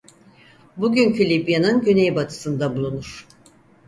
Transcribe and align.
Bugünkü 0.77 1.29
Libya'nın 1.29 1.81
güneybatısında 1.81 2.75
bulunur. 2.75 3.27